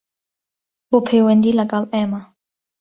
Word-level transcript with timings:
بۆ 0.89 0.97
پەیوەندی 1.07 1.57
لەگەڵ 1.59 1.83
ئێمە 1.93 2.21